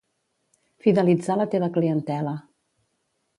[0.85, 2.35] Fidelitzar la teva clientela